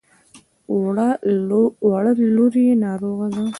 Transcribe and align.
وړه 1.89 2.09
لور 2.35 2.53
يې 2.63 2.71
ناروغه 2.83 3.27
ده. 3.35 3.45